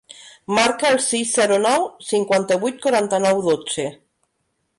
Marca 0.59 0.87
el 0.93 0.97
sis, 1.07 1.33
zero, 1.39 1.59
nou, 1.65 1.85
cinquanta-vuit, 2.07 2.81
quaranta-nou, 2.87 3.45
dotze. 3.51 3.87